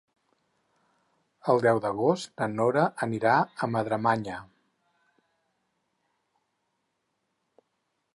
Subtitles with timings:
[1.51, 4.39] El deu d'agost na Nora anirà a Madremanya.